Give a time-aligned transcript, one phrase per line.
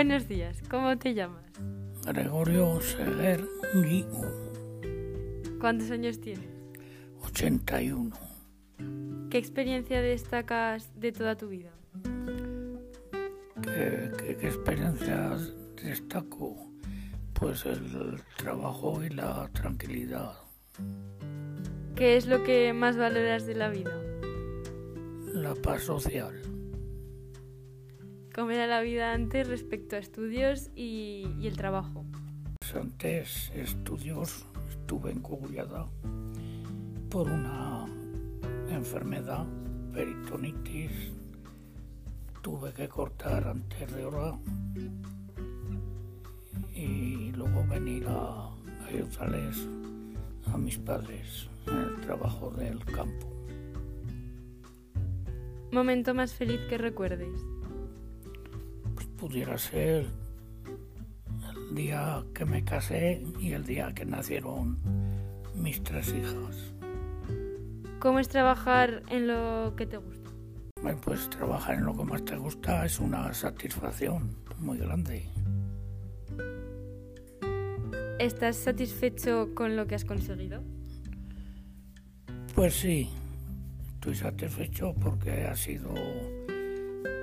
[0.00, 1.44] Buenos días, ¿cómo te llamas?
[2.06, 4.06] Gregorio Seguer Guiu,
[5.60, 6.48] ¿Cuántos años tienes?
[7.22, 8.10] 81.
[9.28, 11.68] ¿Qué experiencia destacas de toda tu vida?
[13.62, 16.56] ¿Qué, qué, qué experiencias destaco?
[17.34, 20.32] Pues el trabajo y la tranquilidad.
[21.94, 24.00] ¿Qué es lo que más valoras de la vida?
[25.34, 26.49] La paz social.
[28.40, 32.06] ¿Cómo era la vida antes respecto a estudios y, y el trabajo?
[32.74, 35.84] Antes estudios estuve encogullada
[37.10, 37.84] por una
[38.70, 39.44] enfermedad,
[39.92, 40.90] peritonitis.
[42.40, 44.38] Tuve que cortar antes de hora
[46.74, 48.48] y luego venir a
[48.88, 49.68] ayudarles
[50.46, 53.26] a mis padres en el trabajo del campo.
[55.72, 57.38] ¿Momento más feliz que recuerdes?
[59.20, 60.06] Pudiera ser
[61.68, 64.78] el día que me casé y el día que nacieron
[65.54, 66.72] mis tres hijas.
[67.98, 70.30] ¿Cómo es trabajar en lo que te gusta?
[70.82, 75.28] Bueno, Pues trabajar en lo que más te gusta es una satisfacción muy grande.
[78.18, 80.62] ¿Estás satisfecho con lo que has conseguido?
[82.54, 83.10] Pues sí,
[83.94, 85.92] estoy satisfecho porque ha sido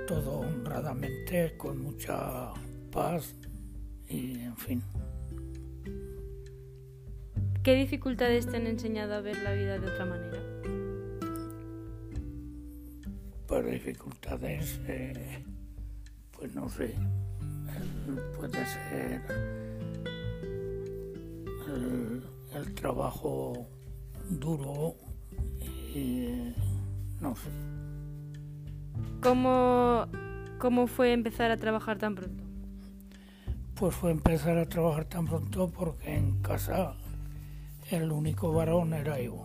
[0.08, 2.50] todo honradamente, con mucha
[2.90, 3.34] paz
[4.08, 4.82] y en fin.
[7.62, 10.42] ¿Qué dificultades te han enseñado a ver la vida de otra manera?
[13.46, 15.44] Por dificultades, eh,
[16.32, 16.94] pues no sé,
[18.34, 19.22] puede ser
[21.66, 22.22] el,
[22.54, 23.68] el trabajo
[24.30, 24.94] duro
[25.94, 26.54] y
[27.20, 27.77] no sé.
[29.20, 30.06] ¿Cómo,
[30.58, 32.44] ¿Cómo fue empezar a trabajar tan pronto?
[33.74, 36.94] Pues fue empezar a trabajar tan pronto porque en casa
[37.90, 39.44] el único varón era yo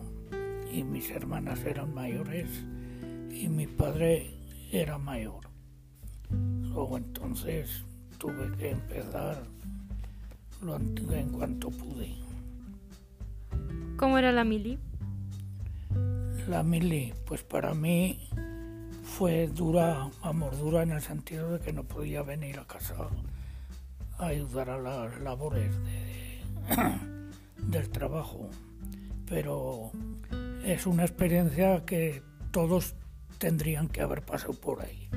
[0.72, 2.48] y mis hermanas eran mayores
[3.32, 4.34] y mi padre
[4.70, 5.40] era mayor.
[6.30, 7.84] Luego entonces
[8.18, 9.42] tuve que empezar
[10.62, 12.14] lo en cuanto pude.
[13.96, 14.78] ¿Cómo era la mili?
[16.48, 18.28] La mili, pues para mí
[19.16, 22.94] fue dura, vamos, dura en el sentido de que no podía venir a casa
[24.18, 26.40] a ayudar a las labores de-
[27.58, 28.50] del trabajo.
[29.26, 29.92] Pero
[30.64, 32.94] es una experiencia que todos
[33.38, 35.08] tendrían que haber pasado por ahí.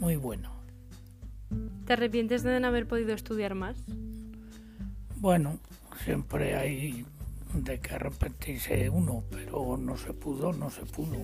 [0.00, 0.52] Muy bueno.
[1.86, 3.76] ¿Te arrepientes de no haber podido estudiar más?
[5.16, 5.58] Bueno,
[6.04, 7.06] siempre hay
[7.54, 11.18] de que arrepentirse uno, pero no se pudo, no se pudo.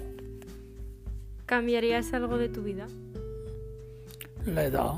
[1.51, 2.87] ¿Cambiarías algo de tu vida?
[4.47, 4.93] La edad.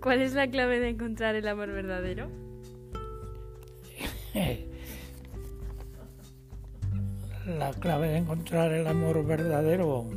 [0.00, 2.30] ¿Cuál es la clave de encontrar el amor verdadero?
[7.58, 10.08] La clave de encontrar el amor verdadero,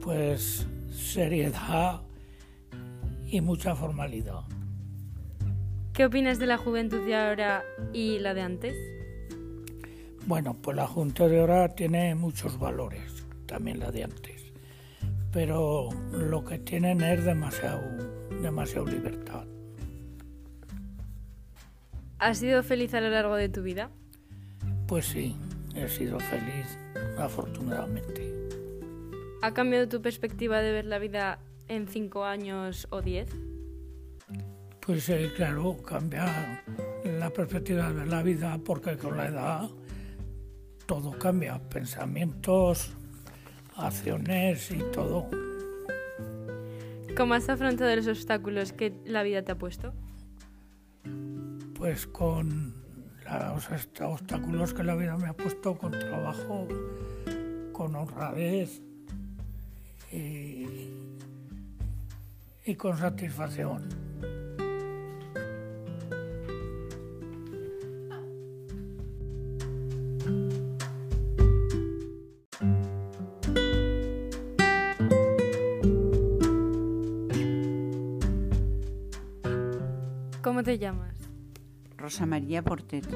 [0.00, 2.00] pues seriedad
[3.26, 4.44] y mucha formalidad.
[5.92, 9.03] ¿Qué opinas de la juventud de ahora y la de antes?
[10.26, 14.52] Bueno, pues la Junta de ahora tiene muchos valores, también la de antes,
[15.30, 17.82] pero lo que tienen es demasiado,
[18.40, 19.44] demasiado libertad.
[22.18, 23.90] ¿Has sido feliz a lo largo de tu vida?
[24.86, 25.36] Pues sí,
[25.74, 26.78] he sido feliz,
[27.18, 28.32] afortunadamente.
[29.42, 33.28] ¿Ha cambiado tu perspectiva de ver la vida en cinco años o diez?
[34.80, 36.62] Pues eh, claro, cambia
[37.04, 39.70] la perspectiva de la vida porque con la edad
[40.86, 42.90] todo cambia, pensamientos,
[43.76, 45.28] acciones y todo.
[47.16, 49.94] ¿Cómo has afrontado los obstáculos que la vida te ha puesto?
[51.76, 52.74] Pues con
[53.24, 53.68] los
[54.00, 56.66] obstáculos que la vida me ha puesto, con trabajo,
[57.72, 58.82] con honradez
[60.12, 60.66] y,
[62.64, 64.03] y con satisfacción.
[80.44, 81.16] ¿Cómo te llamas?
[81.96, 83.08] Rosa María Portet,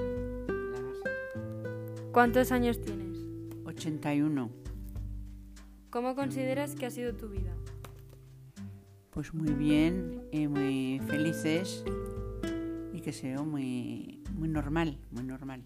[2.11, 3.19] ¿Cuántos años tienes?
[3.67, 4.51] 81.
[5.91, 7.55] ¿Cómo consideras que ha sido tu vida?
[9.11, 11.85] Pues muy bien, eh, muy felices
[12.95, 15.65] y que sea muy, muy normal, muy normal.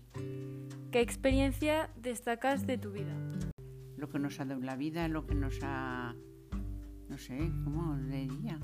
[0.90, 3.14] ¿Qué experiencia destacas de tu vida?
[3.96, 6.16] Lo que nos ha dado la vida, lo que nos ha
[7.08, 8.58] no sé, ¿cómo le diría?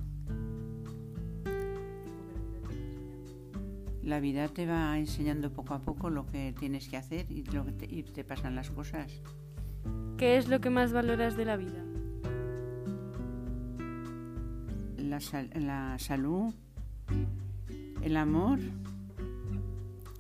[4.09, 7.67] La vida te va enseñando poco a poco lo que tienes que hacer y, lo
[7.67, 9.21] que te, y te pasan las cosas.
[10.17, 11.85] ¿Qué es lo que más valoras de la vida?
[14.97, 16.55] La, sal- la salud,
[18.01, 18.61] el amor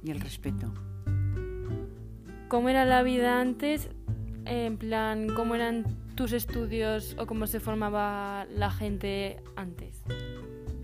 [0.04, 0.70] y el respeto.
[2.48, 3.88] ¿Cómo era la vida antes?
[4.44, 10.02] En plan, ¿cómo eran tus estudios o cómo se formaba la gente antes?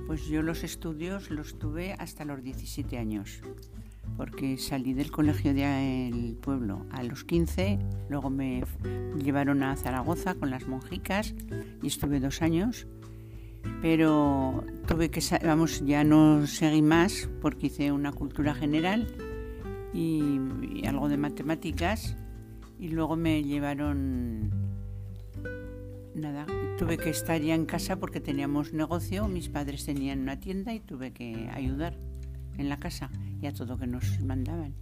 [0.07, 3.41] Pues yo los estudios los tuve hasta los 17 años,
[4.17, 7.79] porque salí del colegio del pueblo a los 15,
[8.11, 8.65] luego me
[9.17, 11.35] llevaron a Zaragoza con las monjicas
[11.83, 12.87] y estuve dos años,
[13.81, 19.07] pero tuve que, vamos, ya no seguí más porque hice una cultura general
[19.95, 22.17] y, y algo de matemáticas
[22.79, 24.51] y luego me llevaron
[26.15, 26.47] nada,
[26.79, 30.81] tuve que estar ya en casa porque teníamos negocio, mis padres tenían una tienda y
[30.81, 31.97] tuve que ayudar
[32.59, 34.75] en la casa y a todo que nos mandaban.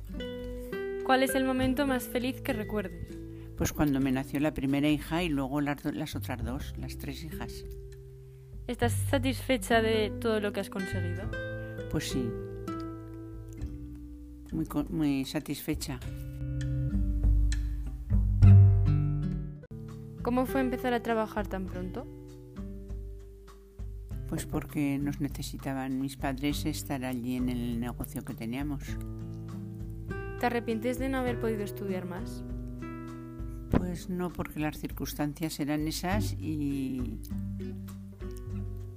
[1.05, 3.17] ¿Cuál es el momento más feliz que recuerdes?
[3.57, 6.97] Pues cuando me nació la primera hija y luego las, do- las otras dos, las
[6.99, 7.65] tres hijas.
[8.67, 11.23] ¿Estás satisfecha de todo lo que has conseguido?
[11.91, 12.29] Pues sí,
[14.53, 15.99] muy, muy satisfecha.
[20.23, 22.07] ¿Cómo fue empezar a trabajar tan pronto?
[24.29, 28.85] Pues porque nos necesitaban mis padres estar allí en el negocio que teníamos.
[30.39, 32.45] ¿Te arrepientes de no haber podido estudiar más?
[33.71, 37.19] Pues no, porque las circunstancias eran esas y,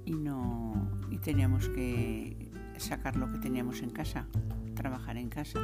[0.04, 4.28] y no y teníamos que sacar lo que teníamos en casa,
[4.74, 5.58] trabajar en casa.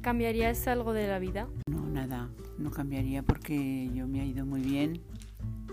[0.00, 1.46] ¿Cambiarías algo de la vida?
[2.60, 5.00] No, cambiaría porque yo me ha ido muy bien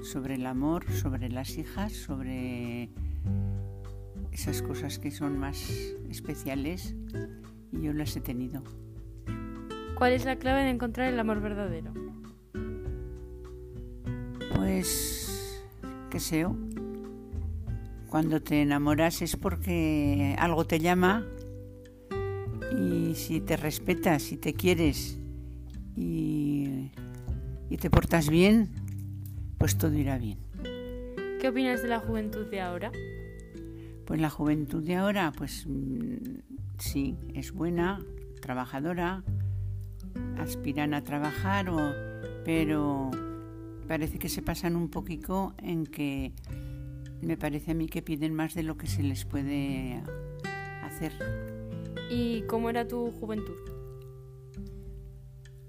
[0.01, 2.89] sobre el amor, sobre las hijas, sobre
[4.31, 5.69] esas cosas que son más
[6.09, 6.95] especiales
[7.73, 8.63] y yo las he tenido.
[9.97, 11.91] ¿Cuál es la clave de encontrar el amor verdadero?
[14.55, 15.61] Pues,
[16.09, 16.55] qué sé yo.
[18.09, 21.25] Cuando te enamoras es porque algo te llama
[22.79, 25.19] y si te respetas, si te quieres
[25.97, 26.46] y,
[27.69, 28.69] y te portas bien,
[29.57, 30.37] pues todo irá bien.
[31.41, 32.91] ¿Qué opinas de la juventud de ahora?
[34.05, 36.15] Pues la juventud de ahora, pues mm,
[36.79, 37.99] sí, es buena,
[38.41, 39.23] trabajadora,
[40.39, 41.93] aspiran a trabajar, o-
[42.45, 43.11] pero
[43.87, 46.31] parece que se pasan un poquito en que
[47.21, 50.01] me parece a mí que piden más de lo que se les puede
[50.83, 51.11] hacer.
[52.09, 53.55] ¿Y cómo era tu juventud?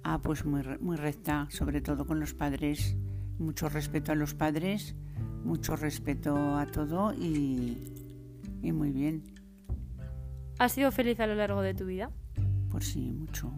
[0.02, 2.96] Ah, pues muy, muy recta, sobre todo con los padres,
[3.38, 4.94] mucho respeto a los padres,
[5.44, 7.76] mucho respeto a todo y,
[8.62, 9.22] y muy bien,
[10.58, 12.10] ¿Has sido feliz a lo largo de tu vida?
[12.68, 13.50] por sí, mucho.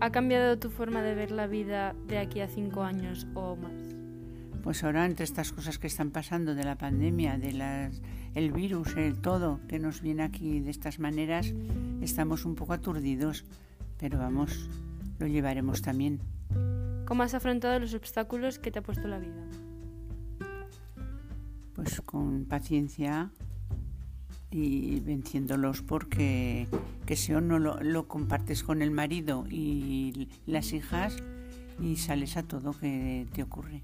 [0.00, 3.72] ¿Ha cambiado tu forma de ver la vida de aquí a cinco años o más?
[4.62, 8.02] Pues ahora entre estas cosas que están pasando de la pandemia, de las,
[8.34, 11.52] el virus, el todo que nos viene aquí de estas maneras,
[12.00, 13.44] estamos un poco aturdidos,
[14.02, 14.68] pero vamos,
[15.20, 16.18] lo llevaremos también.
[17.06, 19.46] ¿Cómo has afrontado los obstáculos que te ha puesto la vida?
[21.76, 23.30] Pues con paciencia
[24.50, 26.66] y venciéndolos porque
[27.06, 31.16] que si o no lo, lo compartes con el marido y las hijas
[31.80, 33.82] y sales a todo que te ocurre.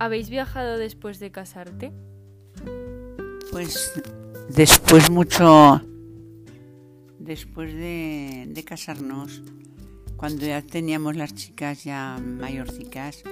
[0.00, 1.92] ¿Habéis viajado después de casarte?
[3.52, 3.92] Pues
[4.48, 5.82] después mucho,
[7.18, 9.42] después de, casarnos,
[10.16, 13.22] cuando ya teníamos las chicas ya mayorcicas,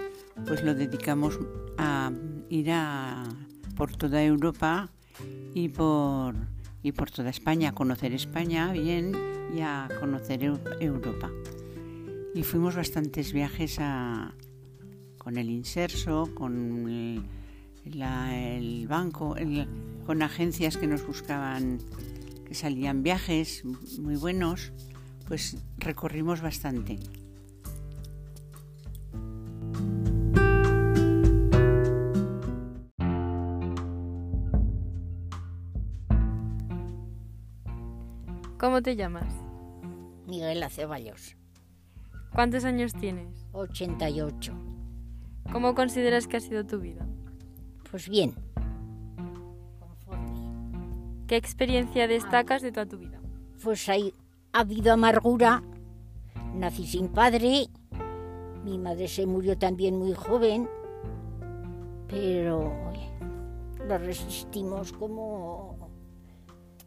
[0.46, 1.38] pues lo dedicamos
[1.78, 2.12] a
[2.50, 3.24] ir a,
[3.74, 4.90] por toda Europa
[5.54, 6.34] y por,
[6.82, 9.16] y por toda España, a conocer España bien
[9.56, 11.30] y a conocer Eu- Europa.
[12.34, 14.34] Y fuimos bastantes viajes a,
[15.18, 17.22] con el inserso, con el,
[17.98, 19.66] la- el banco, el-
[20.06, 21.78] con agencias que nos buscaban,
[22.46, 23.64] que salían viajes
[24.00, 24.72] muy buenos,
[25.26, 26.98] pues recorrimos bastante.
[38.58, 39.32] ¿Cómo te llamas?
[40.26, 41.36] Miguel Aceballos,
[42.34, 43.46] ¿Cuántos años tienes?
[43.52, 44.52] 88.
[45.52, 47.06] ¿Cómo consideras que ha sido tu vida?
[47.90, 48.34] Pues bien.
[51.26, 53.20] ¿Qué experiencia destacas de toda tu vida?
[53.62, 54.14] Pues hay,
[54.52, 55.62] ha habido amargura.
[56.54, 57.66] Nací sin padre.
[58.64, 60.68] Mi madre se murió también muy joven.
[62.08, 62.72] Pero
[63.86, 65.90] lo resistimos como,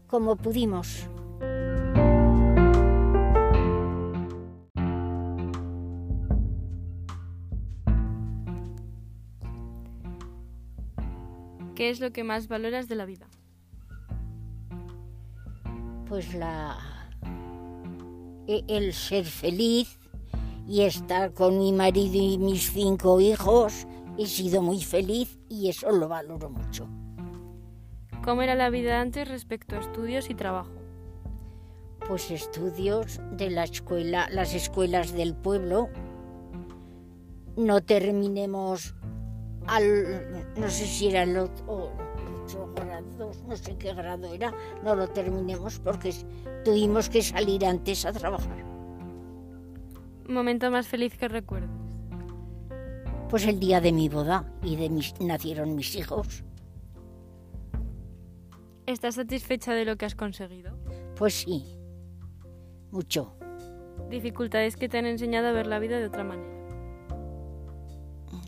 [0.07, 1.07] como pudimos.
[11.81, 13.25] ¿Qué es lo que más valoras de la vida?
[16.07, 16.77] Pues la
[18.45, 19.97] e- el ser feliz
[20.67, 23.87] y estar con mi marido y mis cinco hijos.
[24.19, 26.87] He sido muy feliz y eso lo valoro mucho.
[28.23, 30.69] ¿Cómo era la vida antes respecto a estudios y trabajo?
[32.07, 35.89] Pues estudios de la escuela, las escuelas del pueblo.
[37.57, 38.93] No terminemos
[39.67, 41.91] al, no sé si era el ot- o-
[42.43, 44.53] ocho grados, no sé qué grado era,
[44.83, 46.13] no lo terminemos porque
[46.65, 48.63] tuvimos que salir antes a trabajar.
[50.27, 51.69] ¿Momento más feliz que recuerdes?
[53.29, 56.43] Pues el día de mi boda y de mis, nacieron mis hijos.
[58.85, 60.77] ¿Estás satisfecha de lo que has conseguido?
[61.15, 61.77] Pues sí,
[62.91, 63.35] mucho.
[64.09, 66.49] ¿Dificultades que te han enseñado a ver la vida de otra manera?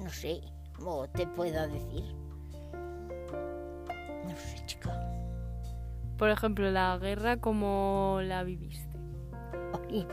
[0.01, 0.41] No sé
[0.77, 2.03] cómo te puedo decir.
[4.25, 4.91] No sé, chica.
[6.17, 8.93] Por ejemplo, la guerra, ¿cómo la viviste?
[9.89, 10.05] Y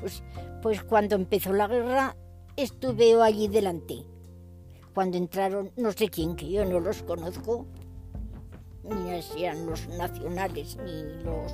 [0.00, 0.22] pues,
[0.62, 2.16] pues cuando empezó la guerra
[2.56, 4.04] estuve allí delante.
[4.94, 7.66] Cuando entraron, no sé quién, que yo no los conozco,
[8.82, 11.52] ni si eran los nacionales, ni los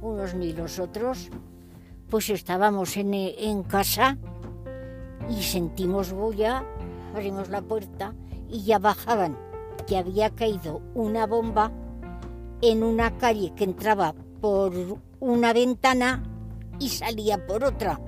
[0.00, 1.30] unos ni los otros,
[2.08, 4.18] pues estábamos en, en casa
[5.30, 6.64] y sentimos bulla,
[7.12, 8.14] abrimos la puerta
[8.48, 9.38] y ya bajaban,
[9.86, 11.72] que había caído una bomba
[12.60, 14.72] en una calle que entraba por
[15.20, 16.22] una ventana
[16.78, 18.00] y salía por otra.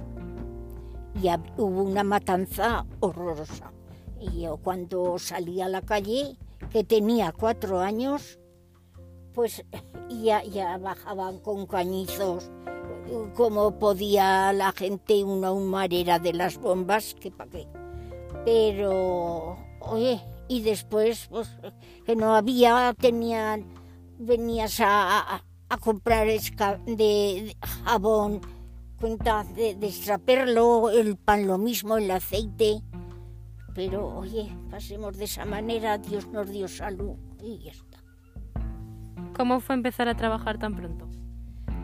[1.20, 3.73] Y hubo una matanza horrorosa.
[4.20, 6.37] Y yo cuando salí a la calle,
[6.70, 8.38] que tenía cuatro años,
[9.32, 9.64] pues
[10.08, 12.50] ya, ya bajaban con cañizos,
[13.34, 17.68] como podía la gente, una humarera de las bombas, que pa' qué.
[18.44, 21.48] Pero, oye, y después, pues,
[22.04, 23.64] que no había, tenían,
[24.18, 28.40] venías a, a- a comprar esca- de, de jabón,
[29.00, 32.82] cuenta de, de extraperlo, el pan lo mismo, el aceite.
[33.74, 37.98] Pero, oye, pasemos de esa manera, Dios nos dio salud y ya está.
[39.36, 41.08] ¿Cómo fue empezar a trabajar tan pronto?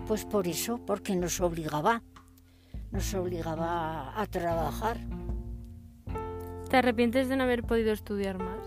[0.07, 2.02] Pues por eso, porque nos obligaba,
[2.93, 4.99] nos obligaba a trabajar.
[6.71, 8.59] ¿Te arrepientes de no haber podido estudiar más?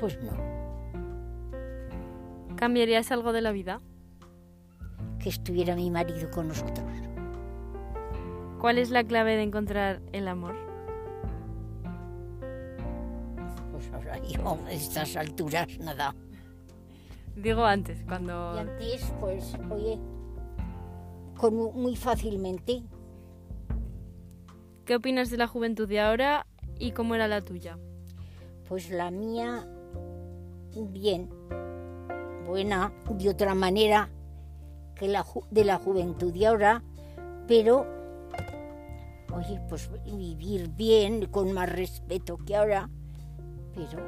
[0.00, 0.32] Pues no,
[2.56, 3.80] ¿Cambiarías algo de la vida?
[5.20, 6.86] que estuviera mi marido con nosotros.
[8.60, 10.54] ¿Cuál es la clave de encontrar el amor?
[13.72, 16.14] Pues ahora yo, a estas alturas, nada.
[17.34, 18.54] Digo antes, cuando...
[18.54, 19.98] Y antes, pues, oye,
[21.36, 22.82] con mu- muy fácilmente,
[24.88, 26.46] ¿Qué opinas de la juventud de ahora
[26.78, 27.76] y cómo era la tuya?
[28.66, 29.68] pues la mía,
[30.74, 31.28] bien,
[32.46, 34.08] buena, de otra manera
[34.94, 36.82] que la de la juventud de ahora,
[37.46, 37.86] pero,
[39.30, 42.88] oye, pues vivir bien, con más respeto que ahora,
[43.74, 44.02] pero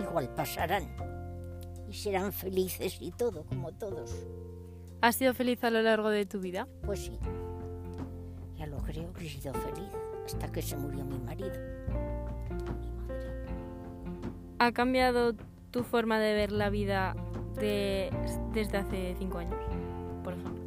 [0.00, 0.96] igual pasarán
[1.88, 4.12] y serán felices y todo, como todos.
[5.00, 6.66] ¿Has sido feliz a lo largo de tu vida?
[6.84, 7.20] Pues sí,
[8.58, 11.52] ya lo creo que he sido feliz hasta que se murió mi marido.
[14.58, 15.34] ¿Ha cambiado
[15.70, 17.14] tu forma de ver la vida
[17.56, 18.10] de-
[18.52, 19.56] desde hace cinco años,
[20.22, 20.62] por ejemplo?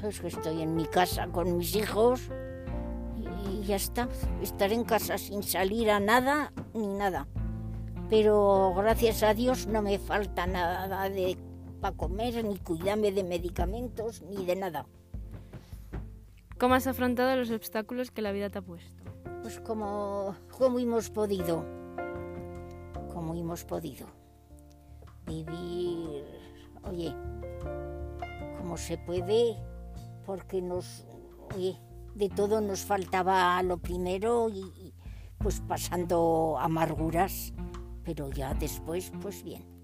[0.00, 2.30] Pues que estoy en mi casa con mis hijos
[3.50, 4.08] y ya está.
[4.42, 7.26] Estar en casa sin salir a nada ni nada.
[8.08, 11.36] Pero gracias a Dios no me falta nada de
[11.80, 14.86] para comer, ni cuidarme de medicamentos, ni de nada.
[16.58, 19.04] ¿Cómo has afrontado los obstáculos que la vida te ha puesto?
[19.42, 21.62] Pues como, como hemos podido,
[23.12, 24.06] como hemos podido
[25.26, 26.24] vivir,
[26.84, 27.14] oye,
[28.56, 29.54] como se puede,
[30.24, 31.06] porque nos,
[31.54, 31.78] oye,
[32.14, 34.94] de todo nos faltaba lo primero y
[35.36, 37.52] pues pasando amarguras,
[38.02, 39.75] pero ya después, pues bien.